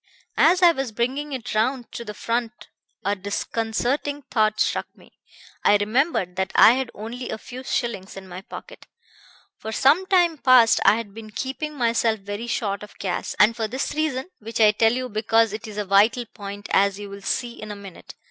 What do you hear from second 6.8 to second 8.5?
only a few shillings in my